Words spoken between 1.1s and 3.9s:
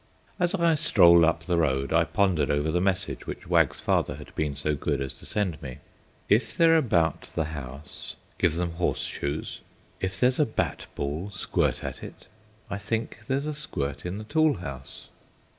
up the road I pondered over the message which Wag's